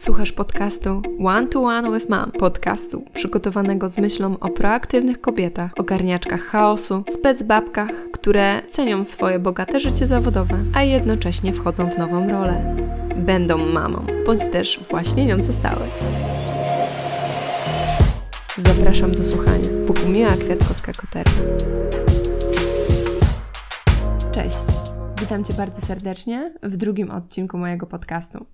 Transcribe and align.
Słuchasz 0.00 0.32
podcastu 0.32 1.02
One 1.24 1.46
to 1.46 1.62
One 1.62 1.98
with 1.98 2.10
Mom, 2.10 2.32
podcastu 2.32 3.04
przygotowanego 3.14 3.88
z 3.88 3.98
myślą 3.98 4.38
o 4.38 4.48
proaktywnych 4.48 5.20
kobietach, 5.20 5.72
ogarniaczkach 5.78 6.40
chaosu, 6.40 7.04
specbabkach, 7.08 7.90
które 8.12 8.62
cenią 8.70 9.04
swoje 9.04 9.38
bogate 9.38 9.80
życie 9.80 10.06
zawodowe, 10.06 10.54
a 10.74 10.82
jednocześnie 10.82 11.52
wchodzą 11.52 11.90
w 11.90 11.98
nową 11.98 12.28
rolę. 12.28 12.76
Będą 13.16 13.58
mamą, 13.58 14.06
bądź 14.26 14.48
też 14.48 14.80
właśnie 14.90 15.26
nią 15.26 15.42
zostały. 15.42 15.86
Zapraszam 18.56 19.12
do 19.12 19.24
słuchania. 19.24 19.68
Pokumiła 19.86 20.30
Kwiatkowska-Koterka. 20.30 21.40
Cześć, 24.32 24.56
witam 25.20 25.44
Cię 25.44 25.54
bardzo 25.54 25.80
serdecznie 25.80 26.54
w 26.62 26.76
drugim 26.76 27.10
odcinku 27.10 27.58
mojego 27.58 27.86
podcastu. 27.86 28.46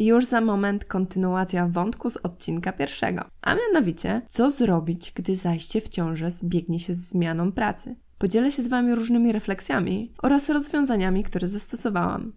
Już 0.00 0.26
za 0.26 0.40
moment 0.40 0.84
kontynuacja 0.84 1.68
wątku 1.68 2.10
z 2.10 2.16
odcinka 2.16 2.72
pierwszego, 2.72 3.24
a 3.42 3.54
mianowicie, 3.54 4.22
co 4.26 4.50
zrobić, 4.50 5.12
gdy 5.14 5.36
zajście 5.36 5.80
w 5.80 5.88
ciążę 5.88 6.30
zbiegnie 6.30 6.78
się 6.80 6.94
z 6.94 7.08
zmianą 7.08 7.52
pracy. 7.52 7.96
Podzielę 8.18 8.50
się 8.50 8.62
z 8.62 8.68
Wami 8.68 8.94
różnymi 8.94 9.32
refleksjami 9.32 10.14
oraz 10.22 10.48
rozwiązaniami, 10.48 11.24
które 11.24 11.48
zastosowałam. 11.48 12.32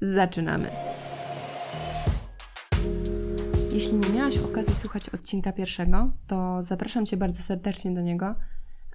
Zaczynamy! 0.00 0.70
Jeśli 3.72 3.94
nie 3.94 4.08
miałaś 4.08 4.38
okazji 4.38 4.74
słuchać 4.74 5.08
odcinka 5.08 5.52
pierwszego, 5.52 6.12
to 6.26 6.62
zapraszam 6.62 7.06
Cię 7.06 7.16
bardzo 7.16 7.42
serdecznie 7.42 7.90
do 7.90 8.00
niego, 8.00 8.34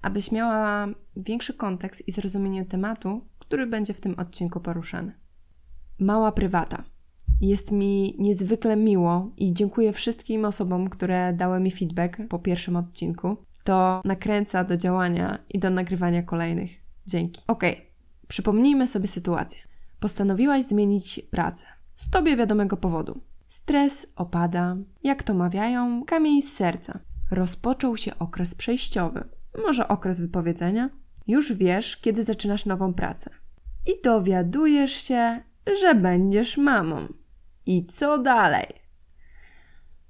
abyś 0.02 0.32
miała 0.32 0.88
większy 1.16 1.54
kontekst 1.54 2.08
i 2.08 2.12
zrozumienie 2.12 2.66
tematu, 2.66 3.28
który 3.40 3.68
będzie 3.68 3.94
w 3.94 4.02
tym 4.02 4.20
odcinku 4.20 4.60
poruszany. 4.60 5.20
Mała 6.00 6.32
prywata. 6.32 6.93
Jest 7.42 7.72
mi 7.72 8.16
niezwykle 8.20 8.76
miło 8.76 9.32
i 9.38 9.54
dziękuję 9.54 9.94
wszystkim 9.94 10.46
osobom, 10.46 10.90
które 10.90 11.34
dały 11.34 11.60
mi 11.60 11.72
feedback 11.72 12.18
po 12.30 12.40
pierwszym 12.40 12.76
odcinku. 12.76 13.38
To 13.64 14.02
nakręca 14.06 14.64
do 14.64 14.78
działania 14.78 15.40
i 15.50 15.60
do 15.60 15.70
nagrywania 15.70 16.24
kolejnych. 16.24 16.72
Dzięki. 17.08 17.42
Ok, 17.48 17.64
przypomnijmy 18.28 18.88
sobie 18.88 19.08
sytuację. 19.08 19.60
Postanowiłaś 20.00 20.64
zmienić 20.64 21.22
pracę. 21.32 21.66
Z 21.96 22.10
tobie 22.10 22.36
wiadomego 22.36 22.78
powodu. 22.78 23.22
Stres 23.48 24.14
opada, 24.16 24.78
jak 25.04 25.24
to 25.24 25.34
mawiają, 25.34 26.04
kamień 26.06 26.42
z 26.42 26.54
serca. 26.54 27.00
Rozpoczął 27.32 27.98
się 27.98 28.20
okres 28.20 28.56
przejściowy, 28.56 29.24
może 29.64 29.88
okres 29.88 30.22
wypowiedzenia. 30.22 30.90
Już 31.28 31.54
wiesz, 31.54 31.98
kiedy 31.98 32.24
zaczynasz 32.24 32.66
nową 32.66 32.94
pracę. 32.94 33.30
I 33.88 34.02
dowiadujesz 34.04 34.92
się, 34.92 35.44
że 35.82 35.96
będziesz 35.96 36.58
mamą. 36.58 37.08
I 37.66 37.86
co 37.86 38.18
dalej? 38.18 38.68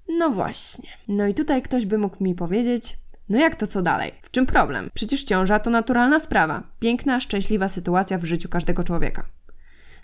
No 0.09 0.30
właśnie. 0.30 0.90
No 1.08 1.28
i 1.28 1.34
tutaj 1.34 1.62
ktoś 1.62 1.86
by 1.86 1.98
mógł 1.98 2.23
mi 2.23 2.36
powiedzieć, 2.36 2.98
no 3.30 3.40
jak 3.40 3.56
to 3.56 3.68
co 3.68 3.82
dalej? 3.82 4.12
W 4.22 4.32
czym 4.32 4.46
problem? 4.46 4.90
Przecież 4.94 5.23
ciąża 5.23 5.59
to 5.59 5.70
naturalna 5.70 6.20
sprawa. 6.20 6.64
Piękna, 6.80 7.20
szczęśliwa 7.20 7.70
sytuacja 7.70 8.18
w 8.18 8.24
życiu 8.24 8.50
każdego 8.50 8.84
człowieka. 8.84 9.26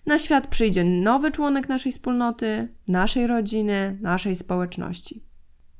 Na 0.06 0.20
świat 0.20 0.48
przyjdzie 0.48 0.84
nowy 0.84 1.32
członek 1.32 1.70
naszej 1.70 1.92
wspólnoty, 1.92 2.68
naszej 2.88 3.28
rodziny, 3.28 3.98
naszej 4.02 4.36
społeczności. 4.36 5.24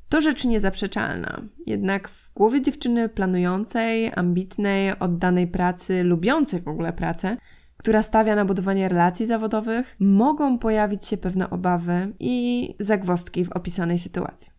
To 0.10 0.22
rzecz 0.22 0.46
niezaprzeczalna, 0.46 1.42
jednak 1.66 2.10
w 2.10 2.34
głowie 2.34 2.62
dziewczyny 2.62 3.10
planującej, 3.10 4.12
ambitnej, 4.16 5.00
oddanej 5.00 5.48
pracy, 5.48 6.04
lubiącej 6.04 6.62
w 6.62 6.68
ogóle 6.68 6.94
pracę, 6.94 7.38
która 7.80 8.04
stawia 8.04 8.36
na 8.36 8.46
budowanie 8.46 8.90
relacji 8.90 9.26
zawodowych, 9.26 9.96
mogą 10.00 10.60
pojawić 10.60 11.06
się 11.06 11.18
pewne 11.18 11.50
obawy 11.50 12.14
i 12.20 12.76
zagwostki 12.80 13.46
w 13.46 13.52
opisanej 13.52 14.00
sytuacji. 14.00 14.52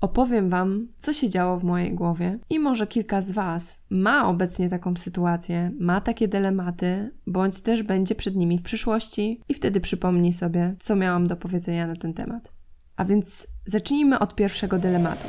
Opowiem 0.00 0.50
Wam, 0.50 0.88
co 0.98 1.12
się 1.12 1.28
działo 1.28 1.58
w 1.58 1.64
mojej 1.64 1.94
głowie 1.94 2.38
i 2.50 2.58
może 2.58 2.86
kilka 2.86 3.22
z 3.22 3.30
Was 3.30 3.80
ma 3.90 4.28
obecnie 4.28 4.68
taką 4.68 4.96
sytuację, 4.96 5.70
ma 5.80 6.00
takie 6.00 6.28
dylematy, 6.28 7.14
bądź 7.26 7.60
też 7.60 7.82
będzie 7.82 8.14
przed 8.14 8.36
nimi 8.36 8.58
w 8.58 8.62
przyszłości 8.62 9.40
i 9.48 9.54
wtedy 9.54 9.80
przypomni 9.80 10.32
sobie, 10.32 10.74
co 10.78 10.96
miałam 10.96 11.26
do 11.26 11.36
powiedzenia 11.36 11.86
na 11.86 11.96
ten 11.96 12.14
temat. 12.14 12.52
A 12.96 13.04
więc 13.04 13.46
zacznijmy 13.66 14.18
od 14.18 14.34
pierwszego 14.34 14.78
dylematu. 14.78 15.26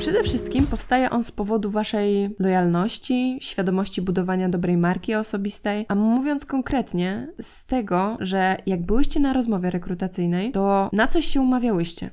Przede 0.00 0.22
wszystkim 0.22 0.66
powstaje 0.66 1.10
on 1.10 1.22
z 1.22 1.32
powodu 1.32 1.70
Waszej 1.70 2.34
lojalności, 2.38 3.38
świadomości 3.40 4.02
budowania 4.02 4.48
dobrej 4.48 4.76
marki 4.76 5.14
osobistej, 5.14 5.86
a 5.88 5.94
mówiąc 5.94 6.46
konkretnie, 6.46 7.28
z 7.40 7.66
tego, 7.66 8.16
że 8.20 8.56
jak 8.66 8.86
byłyście 8.86 9.20
na 9.20 9.32
rozmowie 9.32 9.70
rekrutacyjnej, 9.70 10.52
to 10.52 10.90
na 10.92 11.06
coś 11.06 11.26
się 11.26 11.40
umawiałyście. 11.40 12.10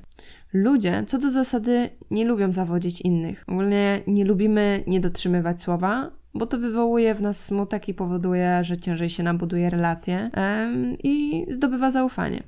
Ludzie, 0.52 1.04
co 1.06 1.18
do 1.18 1.30
zasady, 1.30 1.90
nie 2.10 2.24
lubią 2.24 2.52
zawodzić 2.52 3.00
innych. 3.00 3.44
Ogólnie 3.46 4.02
nie 4.06 4.24
lubimy 4.24 4.84
nie 4.86 5.00
dotrzymywać 5.00 5.60
słowa, 5.60 6.10
bo 6.34 6.46
to 6.46 6.58
wywołuje 6.58 7.14
w 7.14 7.22
nas 7.22 7.44
smutek 7.44 7.88
i 7.88 7.94
powoduje, 7.94 8.64
że 8.64 8.76
ciężej 8.76 9.10
się 9.10 9.22
nam 9.22 9.38
buduje 9.38 9.70
relacje 9.70 10.30
i 11.02 11.46
zdobywa 11.50 11.90
zaufanie. 11.90 12.42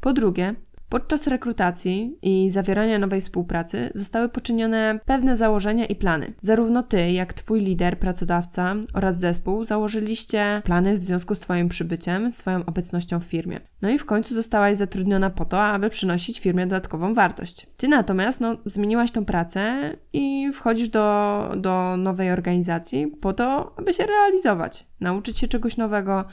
Po 0.00 0.12
drugie, 0.12 0.54
Podczas 0.88 1.26
rekrutacji 1.26 2.18
i 2.22 2.50
zawierania 2.50 2.98
nowej 2.98 3.20
współpracy 3.20 3.90
zostały 3.94 4.28
poczynione 4.28 5.00
pewne 5.04 5.36
założenia 5.36 5.86
i 5.86 5.94
plany. 5.94 6.32
Zarówno 6.40 6.82
ty, 6.82 7.10
jak 7.10 7.32
twój 7.32 7.60
lider, 7.60 7.98
pracodawca 7.98 8.74
oraz 8.94 9.18
zespół 9.18 9.64
założyliście 9.64 10.62
plany 10.64 10.94
w 10.94 11.02
związku 11.02 11.34
z 11.34 11.40
twoim 11.40 11.68
przybyciem, 11.68 12.32
swoją 12.32 12.64
obecnością 12.64 13.20
w 13.20 13.24
firmie. 13.24 13.60
No 13.82 13.90
i 13.90 13.98
w 13.98 14.04
końcu 14.04 14.34
zostałaś 14.34 14.76
zatrudniona 14.76 15.30
po 15.30 15.44
to, 15.44 15.62
aby 15.62 15.90
przynosić 15.90 16.40
firmie 16.40 16.66
dodatkową 16.66 17.14
wartość. 17.14 17.66
Ty 17.76 17.88
natomiast 17.88 18.40
no, 18.40 18.56
zmieniłaś 18.66 19.12
tą 19.12 19.24
pracę 19.24 19.92
i 20.12 20.50
wchodzisz 20.52 20.88
do, 20.88 21.52
do 21.56 21.96
nowej 21.96 22.30
organizacji 22.30 23.06
po 23.06 23.32
to, 23.32 23.74
aby 23.78 23.94
się 23.94 24.06
realizować, 24.06 24.86
nauczyć 25.00 25.38
się 25.38 25.48
czegoś 25.48 25.76
nowego, 25.76 26.24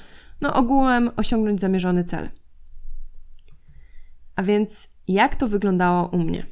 no 0.41 0.53
ogółem 0.53 1.11
osiągnąć 1.15 1.61
zamierzony 1.61 2.03
cel. 2.03 2.29
A 4.35 4.43
więc 4.43 4.89
jak 5.07 5.35
to 5.35 5.47
wyglądało 5.47 6.07
u 6.07 6.17
mnie? 6.17 6.45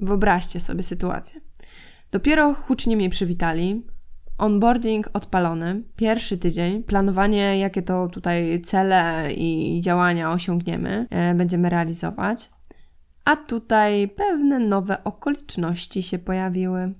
Wyobraźcie 0.00 0.60
sobie 0.60 0.82
sytuację. 0.82 1.40
Dopiero 2.10 2.54
hucznie 2.54 2.96
mnie 2.96 3.10
przywitali, 3.10 3.86
onboarding 4.38 5.10
odpalony, 5.12 5.82
pierwszy 5.96 6.38
tydzień, 6.38 6.82
planowanie, 6.82 7.58
jakie 7.58 7.82
to 7.82 8.08
tutaj 8.08 8.60
cele 8.60 9.32
i 9.32 9.80
działania 9.80 10.32
osiągniemy, 10.32 11.06
e, 11.10 11.34
będziemy 11.34 11.70
realizować. 11.70 12.50
A 13.24 13.36
tutaj 13.36 14.08
pewne 14.08 14.58
nowe 14.58 15.04
okoliczności 15.04 16.02
się 16.02 16.18
pojawiły. 16.18 16.94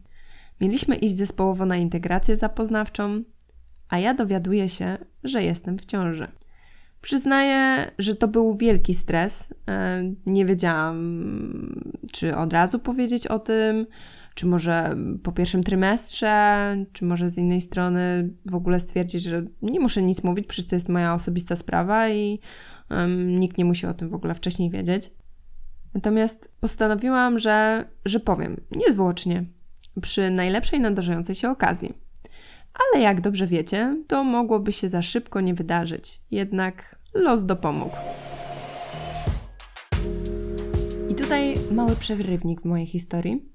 Mieliśmy 0.61 0.95
iść 0.95 1.17
zespołowo 1.17 1.67
na 1.67 1.77
integrację 1.77 2.37
zapoznawczą, 2.37 3.23
a 3.89 3.99
ja 3.99 4.15
dowiaduję 4.15 4.69
się, 4.69 4.99
że 5.25 5.43
jestem 5.43 5.79
w 5.79 5.87
ciąży. 5.87 6.29
Przyznaję, 7.01 7.91
że 7.99 8.15
to 8.15 8.29
był 8.29 8.55
wielki 8.55 8.95
stres. 8.95 9.55
E, 9.69 10.03
nie 10.27 10.45
wiedziałam, 10.47 11.23
czy 12.13 12.37
od 12.37 12.53
razu 12.53 12.79
powiedzieć 12.79 13.27
o 13.27 13.39
tym, 13.39 13.87
czy 14.35 14.47
może 14.47 14.97
po 15.23 15.33
pierwszym 15.33 15.65
trymestrze, 15.65 16.77
czy 16.93 17.05
może 17.05 17.31
z 17.31 17.39
innej 17.39 17.61
strony 17.61 18.31
w 18.47 18.55
ogóle 18.55 18.81
stwierdzić, 18.81 19.23
że 19.23 19.43
nie 19.63 19.81
muszę 19.81 20.03
nic 20.03 20.23
mówić, 20.23 20.47
przecież 20.47 20.71
to 20.71 20.77
jest 20.77 20.89
moja 20.89 21.15
osobista 21.15 21.57
sprawa 21.57 22.09
i 22.09 22.41
nikt 23.27 23.59
nie 23.59 23.65
musi 23.65 23.87
o 23.87 23.95
tym 23.95 24.09
w 24.09 24.15
ogóle 24.15 24.35
wcześniej 24.35 24.71
wiedzieć. 24.71 25.11
Natomiast 25.95 26.53
postanowiłam, 26.61 27.39
że, 27.39 27.85
że 28.05 28.21
powiem, 28.21 28.61
niezwłocznie, 28.71 29.45
przy 30.03 30.31
najlepszej 30.31 30.81
nadarzającej 30.81 31.35
się 31.35 31.51
okazji 31.51 32.08
ale 32.79 33.03
jak 33.03 33.21
dobrze 33.21 33.47
wiecie, 33.47 33.97
to 34.07 34.25
mogłoby 34.25 34.73
się 34.73 34.89
za 34.89 35.03
szybko 35.03 35.41
nie 35.41 35.55
wydarzyć. 35.55 36.21
Jednak 36.31 36.99
los 37.15 37.45
dopomógł. 37.45 37.97
I 41.11 41.15
tutaj 41.15 41.55
mały 41.73 41.97
przerywnik 41.97 42.61
w 42.61 42.65
mojej 42.65 42.87
historii, 42.87 43.49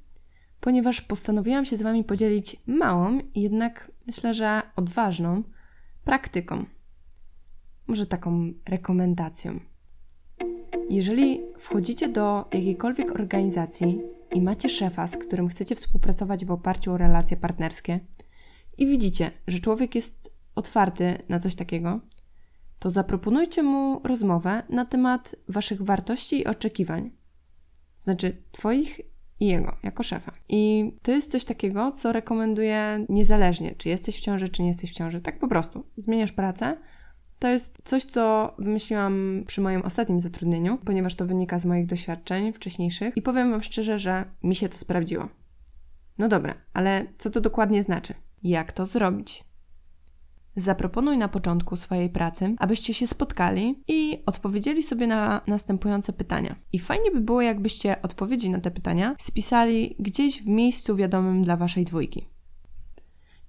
ponieważ 0.60 1.02
postanowiłam 1.02 1.66
się 1.66 1.78
z 1.78 1.82
Wami 1.82 2.04
podzielić 2.04 2.58
małą, 2.68 3.20
jednak 3.36 3.92
myślę, 4.08 4.34
że 4.34 4.62
odważną 4.76 5.44
praktyką. 6.04 6.66
Może 7.88 8.06
taką 8.06 8.54
rekomendacją. 8.70 9.60
Jeżeli 10.90 11.42
wchodzicie 11.58 12.10
do 12.10 12.46
jakiejkolwiek 12.54 13.12
organizacji 13.12 14.02
i 14.32 14.42
macie 14.42 14.70
szefa, 14.70 15.08
z 15.08 15.18
którym 15.18 15.48
chcecie 15.48 15.76
współpracować 15.76 16.46
w 16.46 16.52
oparciu 16.52 16.92
o 16.92 16.98
relacje 16.98 17.38
partnerskie, 17.38 18.00
i 18.78 18.88
widzicie, 18.88 19.32
że 19.48 19.60
człowiek 19.60 19.96
jest 19.96 20.34
otwarty 20.56 21.24
na 21.30 21.40
coś 21.40 21.56
takiego, 21.56 22.00
to 22.80 22.92
zaproponujcie 22.92 23.64
mu 23.64 24.02
rozmowę 24.04 24.64
na 24.70 24.86
temat 24.86 25.36
waszych 25.48 25.82
wartości 25.82 26.40
i 26.40 26.46
oczekiwań. 26.46 27.12
Znaczy, 28.00 28.38
twoich 28.52 29.02
i 29.40 29.48
jego, 29.48 29.76
jako 29.84 30.04
szefa. 30.04 30.32
I 30.50 30.92
to 31.02 31.12
jest 31.12 31.32
coś 31.32 31.46
takiego, 31.46 31.92
co 31.92 32.12
rekomenduję 32.12 33.06
niezależnie, 33.10 33.76
czy 33.76 33.90
jesteś 33.90 34.18
w 34.18 34.22
ciąży, 34.22 34.50
czy 34.50 34.62
nie 34.62 34.68
jesteś 34.68 34.92
w 34.92 34.94
ciąży. 34.94 35.22
Tak 35.22 35.40
po 35.40 35.48
prostu. 35.48 35.86
Zmieniasz 35.98 36.32
pracę, 36.32 36.78
To 37.40 37.48
jest 37.48 37.78
coś, 37.84 38.06
co 38.06 38.56
wymyśliłam 38.60 39.44
przy 39.48 39.62
moim 39.62 39.82
ostatnim 39.82 40.22
zatrudnieniu, 40.22 40.78
ponieważ 40.78 41.16
to 41.16 41.26
wynika 41.26 41.60
z 41.60 41.66
moich 41.66 41.86
doświadczeń 41.86 42.54
wcześniejszych 42.54 43.18
i 43.18 43.22
powiem 43.22 43.52
Wam 43.52 43.64
szczerze, 43.64 44.00
że 44.00 44.26
mi 44.44 44.56
się 44.56 44.70
to 44.70 44.78
sprawdziło. 44.78 45.30
No 46.18 46.28
dobra, 46.28 46.56
ale 46.74 47.06
co 47.18 47.30
to 47.30 47.42
dokładnie 47.42 47.84
znaczy? 47.84 48.14
Jak 48.44 48.72
to 48.72 48.86
zrobić? 48.86 49.44
Zaproponuj 50.56 51.18
na 51.18 51.28
początku 51.28 51.76
swojej 51.76 52.10
pracy, 52.10 52.56
abyście 52.60 52.94
się 52.94 53.08
spotkali 53.08 53.84
i 53.88 54.24
odpowiedzieli 54.26 54.84
sobie 54.84 55.08
na 55.08 55.42
następujące 55.48 56.14
pytania. 56.14 56.56
I 56.74 56.80
fajnie 56.80 57.12
by 57.12 57.22
było, 57.22 57.42
jakbyście 57.42 58.02
odpowiedzi 58.02 58.50
na 58.50 58.60
te 58.60 58.72
pytania 58.72 59.16
spisali 59.20 59.96
gdzieś 60.00 60.42
w 60.42 60.48
miejscu 60.48 60.96
wiadomym 60.96 61.44
dla 61.44 61.58
waszej 61.58 61.86
dwójki. 61.86 62.33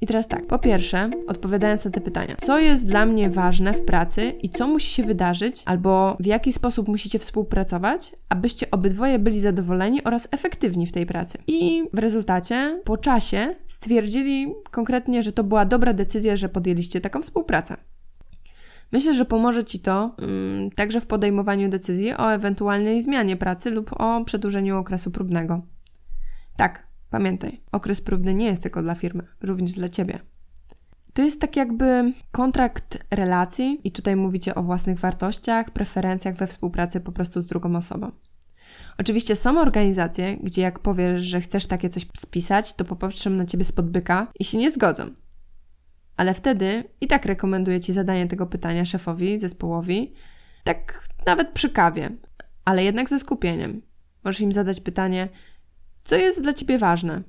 I 0.04 0.06
teraz 0.06 0.28
tak, 0.28 0.46
po 0.46 0.58
pierwsze, 0.58 1.10
odpowiadając 1.26 1.84
na 1.84 1.90
te 1.90 2.00
pytania, 2.00 2.36
co 2.38 2.58
jest 2.58 2.86
dla 2.86 3.06
mnie 3.06 3.30
ważne 3.30 3.72
w 3.72 3.84
pracy 3.84 4.32
i 4.42 4.50
co 4.50 4.68
musi 4.68 4.90
się 4.90 5.02
wydarzyć, 5.02 5.62
albo 5.66 6.16
w 6.20 6.26
jaki 6.26 6.52
sposób 6.52 6.88
musicie 6.88 7.18
współpracować, 7.18 8.12
abyście 8.28 8.70
obydwoje 8.70 9.18
byli 9.18 9.40
zadowoleni 9.40 10.04
oraz 10.04 10.28
efektywni 10.30 10.86
w 10.86 10.92
tej 10.92 11.06
pracy. 11.06 11.38
I 11.46 11.82
w 11.92 11.98
rezultacie, 11.98 12.80
po 12.84 12.96
czasie, 12.96 13.54
stwierdzili 13.68 14.54
konkretnie, 14.70 15.22
że 15.22 15.32
to 15.32 15.44
była 15.44 15.64
dobra 15.64 15.92
decyzja, 15.92 16.36
że 16.36 16.48
podjęliście 16.48 17.00
taką 17.00 17.22
współpracę. 17.22 17.76
Myślę, 18.92 19.14
że 19.14 19.24
pomoże 19.24 19.64
Ci 19.64 19.78
to 19.78 20.16
um, 20.18 20.70
także 20.70 21.00
w 21.00 21.06
podejmowaniu 21.06 21.68
decyzji 21.68 22.14
o 22.14 22.32
ewentualnej 22.32 23.02
zmianie 23.02 23.36
pracy 23.36 23.70
lub 23.70 24.00
o 24.00 24.24
przedłużeniu 24.24 24.78
okresu 24.78 25.10
próbnego. 25.10 25.62
Tak, 26.56 26.93
Pamiętaj, 27.14 27.60
okres 27.72 28.00
próbny 28.00 28.34
nie 28.34 28.46
jest 28.46 28.62
tylko 28.62 28.82
dla 28.82 28.94
firmy, 28.94 29.22
również 29.42 29.72
dla 29.72 29.88
ciebie. 29.88 30.18
To 31.12 31.22
jest 31.22 31.40
tak 31.40 31.56
jakby 31.56 32.12
kontrakt 32.32 32.98
relacji, 33.10 33.80
i 33.84 33.92
tutaj 33.92 34.16
mówicie 34.16 34.54
o 34.54 34.62
własnych 34.62 34.98
wartościach, 34.98 35.70
preferencjach 35.70 36.36
we 36.36 36.46
współpracy 36.46 37.00
po 37.00 37.12
prostu 37.12 37.40
z 37.40 37.46
drugą 37.46 37.76
osobą. 37.76 38.10
Oczywiście 38.98 39.36
są 39.36 39.60
organizacje, 39.60 40.36
gdzie 40.36 40.62
jak 40.62 40.78
powiesz, 40.78 41.24
że 41.24 41.40
chcesz 41.40 41.66
takie 41.66 41.88
coś 41.88 42.06
spisać, 42.16 42.72
to 42.72 42.84
popatrzą 42.84 43.30
na 43.30 43.44
ciebie 43.44 43.64
spod 43.64 43.90
byka 43.90 44.26
i 44.40 44.44
się 44.44 44.58
nie 44.58 44.70
zgodzą. 44.70 45.10
Ale 46.16 46.34
wtedy 46.34 46.84
i 47.00 47.06
tak 47.06 47.26
rekomenduję 47.26 47.80
ci 47.80 47.92
zadanie 47.92 48.26
tego 48.26 48.46
pytania 48.46 48.84
szefowi, 48.84 49.38
zespołowi, 49.38 50.14
tak 50.64 51.08
nawet 51.26 51.48
przy 51.50 51.70
kawie, 51.70 52.10
ale 52.64 52.84
jednak 52.84 53.08
ze 53.08 53.18
skupieniem. 53.18 53.82
Możesz 54.24 54.40
im 54.40 54.52
zadać 54.52 54.80
pytanie, 54.80 55.28
co 56.04 56.16
jest 56.16 56.42
dla 56.42 56.52
Ciebie 56.52 56.78
ważne? 56.78 57.22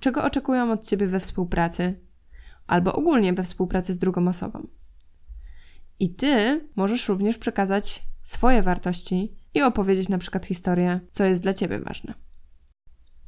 Czego 0.00 0.24
oczekują 0.24 0.72
od 0.72 0.84
Ciebie 0.84 1.06
we 1.06 1.20
współpracy? 1.20 2.00
Albo 2.66 2.92
ogólnie 2.92 3.32
we 3.32 3.42
współpracy 3.42 3.92
z 3.92 3.98
drugą 3.98 4.28
osobą. 4.28 4.66
I 6.00 6.14
Ty 6.14 6.68
możesz 6.76 7.08
również 7.08 7.38
przekazać 7.38 8.02
swoje 8.22 8.62
wartości 8.62 9.36
i 9.54 9.62
opowiedzieć 9.62 10.08
na 10.08 10.18
przykład 10.18 10.46
historię, 10.46 11.00
co 11.10 11.24
jest 11.24 11.42
dla 11.42 11.54
Ciebie 11.54 11.78
ważne. 11.78 12.14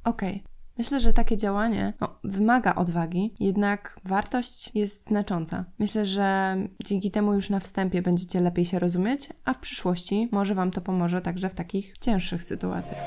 Okay. 0.04 0.40
Myślę, 0.78 1.00
że 1.00 1.12
takie 1.12 1.36
działanie 1.36 1.92
no, 2.00 2.18
wymaga 2.24 2.74
odwagi, 2.74 3.34
jednak 3.40 4.00
wartość 4.04 4.70
jest 4.74 5.04
znacząca. 5.04 5.64
Myślę, 5.78 6.06
że 6.06 6.56
dzięki 6.84 7.10
temu 7.10 7.34
już 7.34 7.50
na 7.50 7.60
wstępie 7.60 8.02
będziecie 8.02 8.40
lepiej 8.40 8.64
się 8.64 8.78
rozumieć, 8.78 9.28
a 9.44 9.54
w 9.54 9.58
przyszłości 9.58 10.28
może 10.32 10.54
Wam 10.54 10.70
to 10.70 10.80
pomoże 10.80 11.20
także 11.22 11.48
w 11.48 11.54
takich 11.54 11.98
cięższych 11.98 12.42
sytuacjach. 12.42 12.98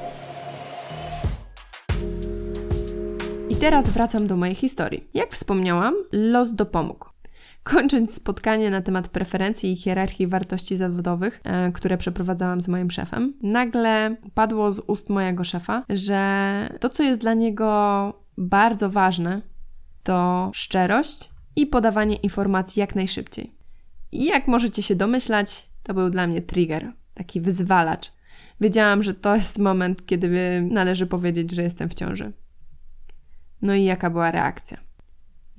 I 3.50 3.56
teraz 3.56 3.90
wracam 3.90 4.28
do 4.28 4.38
mojej 4.38 4.56
historii. 4.56 5.08
Jak 5.14 5.32
wspomniałam, 5.32 5.94
los 6.12 6.54
dopomógł. 6.54 7.10
Kończąc 7.64 8.16
spotkanie 8.16 8.72
na 8.72 8.82
temat 8.82 9.10
preferencji 9.10 9.72
i 9.72 9.76
hierarchii 9.76 10.28
wartości 10.28 10.78
zawodowych, 10.78 11.42
e, 11.44 11.72
które 11.72 11.98
przeprowadzałam 11.98 12.62
z 12.62 12.68
moim 12.68 12.92
szefem, 12.92 13.34
nagle 13.42 14.16
padło 14.34 14.72
z 14.72 14.80
ust 14.80 15.10
mojego 15.10 15.44
szefa, 15.44 15.84
że 15.90 16.70
to, 16.80 16.90
co 16.90 17.04
jest 17.04 17.22
dla 17.22 17.34
niego 17.34 18.14
bardzo 18.38 18.90
ważne, 18.90 19.42
to 20.04 20.52
szczerość 20.54 21.30
i 21.56 21.68
podawanie 21.68 22.16
informacji 22.16 22.80
jak 22.80 22.96
najszybciej. 22.96 23.56
I 24.12 24.26
jak 24.26 24.48
możecie 24.48 24.84
się 24.84 24.96
domyślać, 24.96 25.70
to 25.84 25.94
był 25.94 26.10
dla 26.10 26.28
mnie 26.28 26.42
trigger, 26.42 26.92
taki 27.14 27.42
wyzwalacz. 27.42 28.12
Wiedziałam, 28.62 29.04
że 29.04 29.14
to 29.14 29.36
jest 29.36 29.60
moment, 29.60 30.06
kiedy 30.06 30.62
należy 30.72 31.08
powiedzieć, 31.08 31.52
że 31.52 31.64
jestem 31.64 31.90
w 31.90 31.94
ciąży. 31.94 32.32
No 33.64 33.74
i 33.74 33.84
jaka 33.84 34.10
była 34.10 34.32
reakcja? 34.32 34.78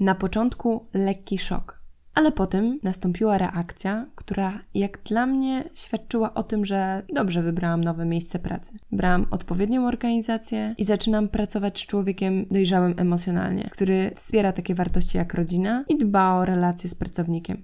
Na 0.01 0.15
początku 0.15 0.87
lekki 0.95 1.39
szok, 1.39 1.81
ale 2.15 2.33
potem 2.33 2.79
nastąpiła 2.83 3.39
reakcja, 3.39 4.07
która 4.15 4.61
jak 4.75 5.03
dla 5.03 5.27
mnie 5.27 5.65
świadczyła 5.75 6.35
o 6.35 6.43
tym, 6.43 6.65
że 6.65 7.03
dobrze 7.15 7.43
wybrałam 7.43 7.85
nowe 7.85 8.07
miejsce 8.07 8.39
pracy. 8.39 8.73
Brałam 8.93 9.27
odpowiednią 9.31 9.87
organizację 9.87 10.75
i 10.79 10.85
zaczynam 10.85 11.29
pracować 11.29 11.79
z 11.79 11.87
człowiekiem 11.87 12.47
dojrzałym 12.51 12.95
emocjonalnie, 12.97 13.69
który 13.73 14.11
wspiera 14.15 14.53
takie 14.53 14.75
wartości 14.75 15.19
jak 15.19 15.35
rodzina 15.35 15.85
i 15.89 15.99
dba 15.99 16.35
o 16.35 16.45
relacje 16.45 16.91
z 16.91 16.95
pracownikiem. 16.95 17.63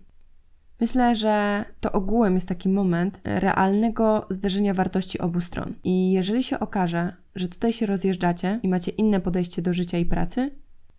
Myślę, 0.81 1.17
że 1.17 1.65
to 1.81 1.93
ogółem 1.93 2.35
jest 2.35 2.49
taki 2.49 2.69
moment 2.69 3.21
realnego 3.25 4.27
zderzenia 4.31 4.75
wartości 4.75 5.19
obu 5.19 5.41
stron. 5.41 5.75
I 5.85 6.12
jeżeli 6.12 6.43
się 6.43 6.61
okaże, 6.61 7.17
że 7.35 7.49
tutaj 7.49 7.73
się 7.73 7.87
rozjeżdżacie 7.87 8.61
i 8.62 8.69
macie 8.69 8.91
inne 8.91 9.21
podejście 9.21 9.62
do 9.62 9.73
życia 9.73 9.99
i 9.99 10.05
pracy, 10.05 10.50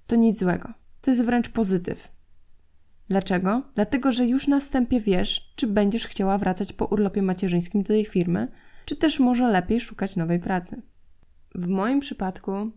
to 0.07 0.15
nic 0.15 0.39
złego. 0.39 0.73
To 1.01 1.11
jest 1.11 1.23
wręcz 1.23 1.49
pozytyw. 1.49 2.11
Dlaczego? 3.09 3.63
Dlatego, 3.75 4.11
że 4.11 4.27
już 4.27 4.47
na 4.47 4.59
wstępie 4.59 4.99
wiesz, 4.99 5.53
czy 5.55 5.67
będziesz 5.67 6.07
chciała 6.07 6.37
wracać 6.37 6.73
po 6.73 6.85
urlopie 6.85 7.21
macierzyńskim 7.21 7.81
do 7.81 7.87
tej 7.87 8.05
firmy, 8.05 8.47
czy 8.85 8.95
też 8.95 9.19
może 9.19 9.51
lepiej 9.51 9.81
szukać 9.81 10.15
nowej 10.15 10.39
pracy. 10.39 10.81
W 11.55 11.67
moim 11.67 11.99
przypadku 11.99 12.71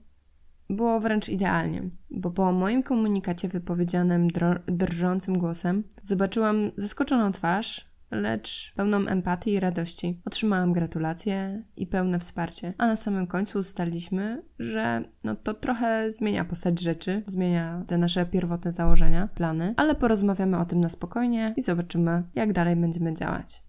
było 0.70 1.00
wręcz 1.00 1.28
idealnie, 1.28 1.82
bo 2.10 2.30
po 2.30 2.52
moim 2.52 2.82
komunikacie 2.82 3.48
wypowiedzianym 3.48 4.28
drżącym 4.66 5.38
głosem 5.38 5.84
zobaczyłam 6.02 6.70
zaskoczoną 6.76 7.32
twarz, 7.32 7.94
lecz 8.10 8.72
pełną 8.76 9.06
empatii 9.06 9.52
i 9.52 9.60
radości. 9.60 10.20
Otrzymałam 10.24 10.72
gratulacje 10.72 11.62
i 11.76 11.86
pełne 11.86 12.18
wsparcie, 12.18 12.74
a 12.78 12.86
na 12.86 12.96
samym 12.96 13.26
końcu 13.26 13.58
ustaliliśmy, 13.58 14.42
że 14.58 15.04
no 15.24 15.36
to 15.36 15.54
trochę 15.54 16.12
zmienia 16.12 16.44
postać 16.44 16.80
rzeczy, 16.80 17.22
zmienia 17.26 17.84
te 17.86 17.98
nasze 17.98 18.26
pierwotne 18.26 18.72
założenia, 18.72 19.28
plany, 19.34 19.74
ale 19.76 19.94
porozmawiamy 19.94 20.58
o 20.58 20.64
tym 20.64 20.80
na 20.80 20.88
spokojnie 20.88 21.54
i 21.56 21.62
zobaczymy, 21.62 22.22
jak 22.34 22.52
dalej 22.52 22.76
będziemy 22.76 23.14
działać. 23.14 23.62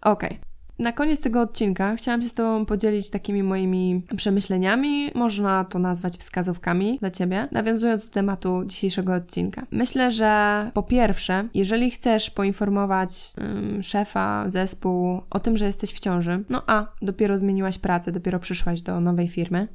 Okej, 0.00 0.28
okay. 0.28 0.47
Na 0.78 0.92
koniec 0.92 1.20
tego 1.20 1.40
odcinka 1.40 1.96
chciałam 1.96 2.22
się 2.22 2.28
z 2.28 2.34
Tobą 2.34 2.66
podzielić 2.66 3.10
takimi 3.10 3.42
moimi 3.42 4.02
przemyśleniami, 4.16 5.10
można 5.14 5.64
to 5.64 5.78
nazwać 5.78 6.16
wskazówkami 6.16 6.98
dla 6.98 7.10
Ciebie, 7.10 7.48
nawiązując 7.52 8.06
do 8.08 8.14
tematu 8.14 8.62
dzisiejszego 8.66 9.14
odcinka. 9.14 9.66
Myślę, 9.70 10.12
że 10.12 10.70
po 10.74 10.82
pierwsze, 10.82 11.48
jeżeli 11.54 11.90
chcesz 11.90 12.30
poinformować 12.30 13.32
um, 13.38 13.82
szefa, 13.82 14.44
zespół 14.50 15.20
o 15.30 15.40
tym, 15.40 15.56
że 15.56 15.66
jesteś 15.66 15.92
w 15.92 16.00
ciąży, 16.00 16.44
no 16.48 16.62
a 16.66 16.86
dopiero 17.02 17.38
zmieniłaś 17.38 17.78
pracę, 17.78 18.12
dopiero 18.12 18.38
przyszłaś 18.38 18.82
do 18.82 19.00
nowej 19.00 19.28
firmy, 19.28 19.68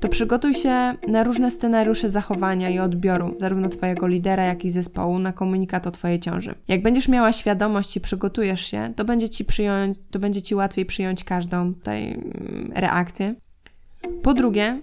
to 0.00 0.08
przygotuj 0.08 0.54
się 0.54 0.94
na 1.08 1.24
różne 1.24 1.50
scenariusze 1.50 2.10
zachowania 2.10 2.70
i 2.70 2.78
odbioru, 2.78 3.34
zarówno 3.40 3.68
Twojego 3.68 4.06
lidera, 4.06 4.44
jak 4.44 4.64
i 4.64 4.70
zespołu, 4.70 5.18
na 5.18 5.32
komunikat 5.32 5.86
o 5.86 5.90
Twojej 5.90 6.20
ciąży. 6.20 6.54
Jak 6.68 6.82
będziesz 6.82 7.08
miała 7.08 7.32
świadomość 7.32 7.96
i 7.96 8.00
przygotujesz 8.00 8.60
się, 8.60 8.92
to 8.96 9.04
będzie 9.04 9.28
Ci, 9.28 9.44
przyjąć, 9.44 9.98
to 10.10 10.18
będzie 10.18 10.42
ci 10.42 10.54
łatwiej 10.54 10.86
przyjąć 10.86 11.24
każdą 11.24 11.74
tutaj 11.74 12.12
mm, 12.12 12.72
reakcję. 12.74 13.34
Po 14.22 14.34
drugie, 14.34 14.80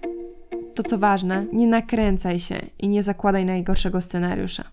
to 0.74 0.82
co 0.82 0.98
ważne, 0.98 1.46
nie 1.52 1.66
nakręcaj 1.66 2.38
się 2.38 2.56
i 2.78 2.88
nie 2.88 3.02
zakładaj 3.02 3.44
najgorszego 3.44 4.00
scenariusza. 4.00 4.64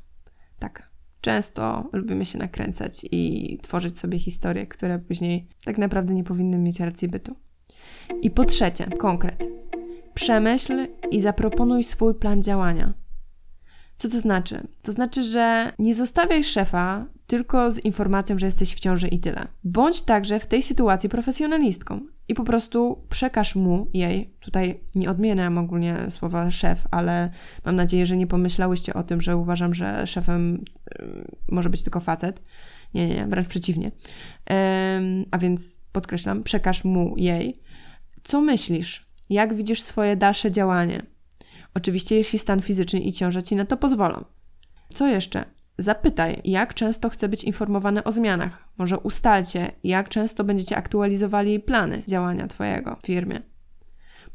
Tak, 0.60 0.92
Często 1.22 1.90
lubimy 1.94 2.26
się 2.26 2.40
nakręcać 2.40 3.06
i 3.12 3.58
tworzyć 3.62 4.00
sobie 4.00 4.20
historie, 4.20 4.68
które 4.68 5.00
później 5.00 5.48
tak 5.66 5.78
naprawdę 5.78 6.14
nie 6.14 6.24
powinny 6.24 6.58
mieć 6.58 6.80
racji 6.80 7.08
bytu. 7.08 7.36
I 8.22 8.32
po 8.32 8.46
trzecie, 8.46 8.86
konkret. 8.86 9.48
Przemyśl 10.14 10.88
i 11.12 11.22
zaproponuj 11.22 11.84
swój 11.84 12.16
plan 12.16 12.44
działania. 12.44 12.94
Co 13.96 14.10
to 14.10 14.20
znaczy? 14.20 14.68
To 14.82 14.92
znaczy, 14.92 15.24
że 15.24 15.72
nie 15.80 15.96
zostawiaj 15.96 16.44
szefa 16.44 17.06
tylko 17.28 17.72
z 17.72 17.80
informacją, 17.80 18.40
że 18.40 18.46
jesteś 18.46 18.76
w 18.76 18.80
ciąży 18.80 19.08
i 19.08 19.20
tyle. 19.20 19.48
Bądź 19.64 20.02
także 20.02 20.40
w 20.40 20.48
tej 20.48 20.64
sytuacji 20.64 21.10
profesjonalistką 21.10 22.02
i 22.28 22.34
po 22.34 22.44
prostu 22.44 23.06
przekaż 23.10 23.56
mu, 23.56 23.88
jej, 23.94 24.34
tutaj 24.40 24.80
nie 24.96 25.10
odmieniam 25.10 25.58
ogólnie 25.58 25.98
słowa 26.10 26.52
szef, 26.52 26.88
ale 26.92 27.30
mam 27.66 27.76
nadzieję, 27.76 28.06
że 28.06 28.18
nie 28.18 28.28
pomyślałyście 28.28 28.94
o 28.94 29.04
tym, 29.04 29.22
że 29.22 29.38
uważam, 29.38 29.74
że 29.74 30.08
szefem 30.08 30.64
może 31.52 31.70
być 31.70 31.84
tylko 31.84 32.00
facet. 32.00 32.42
Nie, 32.94 33.08
nie, 33.08 33.16
nie 33.16 33.28
wręcz 33.28 33.48
przeciwnie. 33.48 33.92
a 35.32 35.38
więc 35.38 35.78
podkreślam, 35.92 36.44
przekaż 36.44 36.84
mu, 36.84 37.14
jej, 37.18 37.56
co 38.24 38.42
myślisz, 38.42 39.11
jak 39.32 39.54
widzisz 39.54 39.82
swoje 39.82 40.16
dalsze 40.16 40.52
działanie. 40.52 41.06
Oczywiście, 41.76 42.16
jeśli 42.16 42.40
stan 42.40 42.62
fizyczny 42.62 43.00
i 43.00 43.14
ciąża 43.14 43.42
ci 43.42 43.56
na 43.56 43.66
to 43.66 43.78
pozwolą. 43.78 44.26
Co 44.90 45.08
jeszcze? 45.08 45.46
Zapytaj, 45.78 46.42
jak 46.44 46.74
często 46.74 47.10
chce 47.10 47.30
być 47.30 47.44
informowany 47.44 48.04
o 48.04 48.12
zmianach. 48.12 48.68
Może 48.78 49.00
ustalcie, 49.00 49.72
jak 49.84 50.10
często 50.10 50.44
będziecie 50.44 50.78
aktualizowali 50.78 51.60
plany 51.60 52.04
działania 52.08 52.48
Twojego 52.48 52.96
w 52.96 53.06
firmie. 53.06 53.42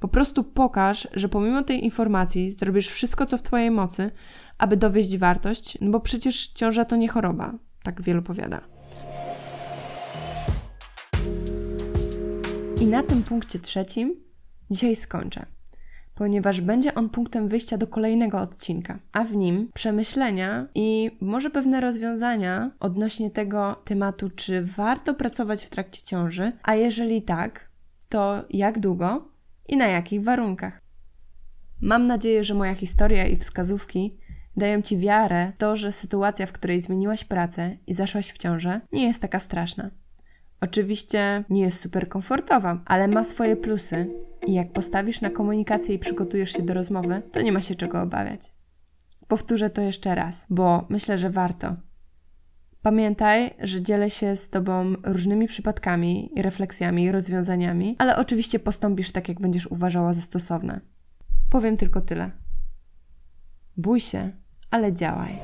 Po 0.00 0.08
prostu 0.08 0.44
pokaż, 0.44 1.08
że 1.12 1.28
pomimo 1.28 1.62
tej 1.62 1.84
informacji 1.84 2.50
zrobisz 2.50 2.88
wszystko, 2.88 3.26
co 3.26 3.38
w 3.38 3.42
Twojej 3.42 3.70
mocy, 3.70 4.10
aby 4.58 4.76
dowieść 4.76 5.16
wartość, 5.16 5.78
no 5.80 5.90
bo 5.90 6.00
przecież 6.00 6.46
ciąża 6.46 6.84
to 6.84 6.96
nie 6.96 7.08
choroba, 7.08 7.54
tak 7.82 8.02
wielu 8.02 8.22
powiada. 8.22 8.60
I 12.80 12.86
na 12.86 13.02
tym 13.02 13.22
punkcie 13.22 13.58
trzecim 13.58 14.25
dzisiaj 14.70 14.96
skończę, 14.96 15.46
ponieważ 16.14 16.61
będzie 16.61 16.94
on 16.94 17.08
punktem 17.08 17.49
wyjścia 17.49 17.78
do 17.78 17.87
kolejnego 17.87 18.40
odcinka, 18.40 18.99
a 19.12 19.25
w 19.25 19.35
nim 19.35 19.70
przemyślenia 19.75 20.66
i 20.75 21.11
może 21.20 21.50
pewne 21.50 21.80
rozwiązania 21.80 22.70
odnośnie 22.80 23.30
tego 23.30 23.82
tematu, 23.85 24.30
czy 24.30 24.62
warto 24.64 25.14
pracować 25.14 25.64
w 25.64 25.70
trakcie 25.70 26.02
ciąży, 26.02 26.52
a 26.62 26.75
jeżeli 26.75 27.23
tak, 27.23 27.68
to 28.08 28.44
jak 28.50 28.80
długo 28.80 29.28
i 29.68 29.76
na 29.76 29.87
jakich 29.87 30.25
warunkach. 30.25 30.80
Mam 31.80 32.06
nadzieję, 32.06 32.44
że 32.44 32.54
moja 32.54 32.75
historia 32.75 33.26
i 33.26 33.37
wskazówki 33.37 34.16
dają 34.56 34.82
Ci 34.82 34.99
wiarę 34.99 35.52
w 35.54 35.58
to, 35.58 35.76
że 35.76 35.92
sytuacja, 35.92 36.46
w 36.46 36.52
której 36.52 36.80
zmieniłaś 36.80 37.25
pracę 37.25 37.76
i 37.87 37.94
zaszłaś 37.94 38.32
w 38.32 38.38
ciążę, 38.38 38.80
nie 38.92 39.06
jest 39.06 39.23
taka 39.23 39.40
straszna. 39.40 39.90
Oczywiście 40.60 41.44
nie 41.50 41.60
jest 41.60 41.80
super 41.80 42.08
komfortowa, 42.08 42.80
ale 42.84 43.08
ma 43.08 43.25
swoje 43.25 43.56
plusy 43.56 44.10
i 44.46 44.54
jak 44.54 44.72
postawisz 44.72 45.20
na 45.20 45.30
komunikację 45.30 45.94
i 45.94 45.98
przygotujesz 45.98 46.52
się 46.52 46.62
do 46.62 46.75
rozmowy, 46.75 47.22
to 47.32 47.42
nie 47.42 47.52
ma 47.52 47.60
się 47.60 47.75
czego 47.75 48.02
obawiać. 48.02 48.52
Powtórzę 49.28 49.70
to 49.70 49.82
jeszcze 49.82 50.14
raz, 50.14 50.46
bo 50.50 50.86
myślę, 50.88 51.18
że 51.18 51.30
warto. 51.30 51.76
Pamiętaj, 52.82 53.54
że 53.60 53.82
dzielę 53.82 54.10
się 54.10 54.36
z 54.36 54.50
Tobą 54.50 54.94
różnymi 55.04 55.48
przypadkami, 55.48 56.30
refleksjami 56.36 57.12
rozwiązaniami, 57.12 57.96
ale 57.98 58.16
oczywiście 58.16 58.58
postąpisz 58.58 59.10
tak, 59.12 59.28
jak 59.28 59.40
będziesz 59.40 59.66
uważała 59.66 60.14
za 60.14 60.20
stosowne. 60.20 60.80
Powiem 61.50 61.76
tylko 61.76 62.00
tyle. 62.00 62.30
Bój 63.76 64.00
się, 64.00 64.30
ale 64.70 64.92
działaj. 64.92 65.38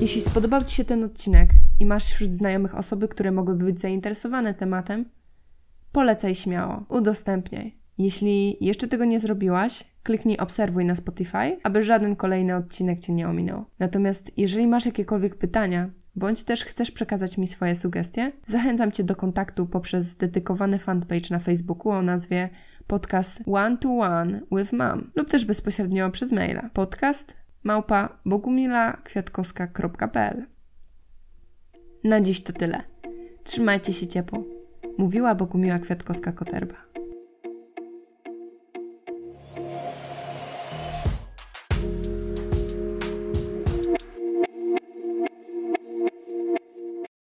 Jeśli 0.00 0.20
spodobał 0.20 0.64
Ci 0.64 0.76
się 0.76 0.84
ten 0.84 1.04
odcinek 1.04 1.50
i 1.80 1.86
masz 1.86 2.06
wśród 2.06 2.30
znajomych 2.30 2.74
osoby, 2.74 3.08
które 3.08 3.32
mogłyby 3.32 3.64
być 3.64 3.80
zainteresowane 3.80 4.54
tematem, 4.54 5.04
polecaj 5.92 6.34
śmiało, 6.34 6.84
udostępniaj. 6.88 7.78
Jeśli 7.98 8.56
jeszcze 8.60 8.88
tego 8.88 9.04
nie 9.04 9.20
zrobiłaś, 9.20 9.84
kliknij 10.02 10.38
obserwuj 10.38 10.84
na 10.84 10.94
Spotify, 10.94 11.58
aby 11.62 11.82
żaden 11.82 12.16
kolejny 12.16 12.56
odcinek 12.56 13.00
Cię 13.00 13.12
nie 13.12 13.28
ominął. 13.28 13.64
Natomiast 13.78 14.30
jeżeli 14.36 14.66
masz 14.66 14.86
jakiekolwiek 14.86 15.36
pytania, 15.36 15.90
bądź 16.16 16.44
też 16.44 16.64
chcesz 16.64 16.90
przekazać 16.90 17.38
mi 17.38 17.46
swoje 17.46 17.76
sugestie, 17.76 18.32
zachęcam 18.46 18.92
Cię 18.92 19.04
do 19.04 19.16
kontaktu 19.16 19.66
poprzez 19.66 20.16
dedykowany 20.16 20.78
fanpage 20.78 21.28
na 21.30 21.38
Facebooku 21.38 21.92
o 21.92 22.02
nazwie 22.02 22.48
podcast 22.86 23.40
One 23.46 23.76
to 23.76 23.88
One 23.88 24.40
with 24.52 24.72
Mom 24.72 25.10
lub 25.14 25.30
też 25.30 25.44
bezpośrednio 25.44 26.10
przez 26.10 26.32
maila 26.32 26.70
podcast 26.72 27.39
małpa 27.64 28.18
bogumila-kwiatkowska.pl 28.26 30.46
Na 32.04 32.20
dziś 32.20 32.42
to 32.42 32.52
tyle. 32.52 32.82
Trzymajcie 33.44 33.92
się 33.92 34.06
ciepło. 34.06 34.44
Mówiła 34.98 35.34
Bogumiła 35.34 35.78
Kwiatkowska-Koterba. 35.78 36.89